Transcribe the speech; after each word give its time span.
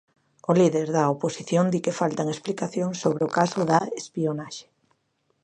O 0.49 0.51
líder 0.59 0.87
da 0.95 1.11
oposición 1.15 1.65
di 1.69 1.79
que 1.85 1.97
faltan 2.01 2.27
explicacións 2.29 2.95
sobre 3.03 3.21
o 3.27 3.33
caso 3.37 3.61
da 3.71 3.79
espionaxe. 4.01 4.65